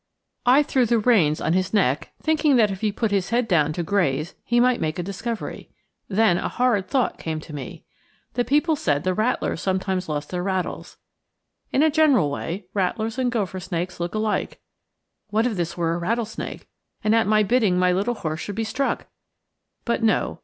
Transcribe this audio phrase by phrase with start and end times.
[0.47, 3.71] I threw the reins on his neck, thinking that if he put his head down
[3.73, 5.69] to graze he might make a discovery.
[6.07, 7.83] Then a horrid thought came to me.
[8.33, 10.97] The people said the rattlers sometimes lost their rattles.
[11.71, 14.59] In a general way, rattlers and gopher snakes look alike;
[15.29, 16.67] what if this were a rattlesnake,
[17.03, 19.05] and at my bidding my little horse should be struck!
[19.85, 20.39] But no.